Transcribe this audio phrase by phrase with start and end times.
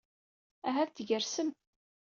[0.67, 1.49] Ahat tgersem.